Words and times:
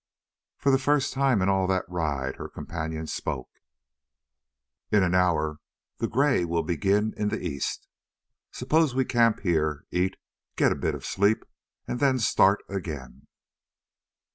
For 0.57 0.71
the 0.71 0.79
first 0.79 1.13
time 1.13 1.43
in 1.43 1.47
all 1.49 1.67
that 1.67 1.85
ride 1.87 2.37
her 2.37 2.49
companion 2.49 3.05
spoke: 3.05 3.51
"In 4.91 5.03
an 5.03 5.13
hour 5.13 5.59
the 5.99 6.07
gray 6.07 6.43
will 6.43 6.63
begin 6.63 7.13
in 7.17 7.29
the 7.29 7.39
east. 7.39 7.87
Suppose 8.49 8.95
we 8.95 9.05
camp 9.05 9.41
here, 9.41 9.85
eat, 9.91 10.17
get 10.55 10.71
a 10.71 10.75
bit 10.75 10.95
of 10.95 11.05
sleep, 11.05 11.45
and 11.87 11.99
then 11.99 12.17
start 12.17 12.63
again?" 12.67 13.27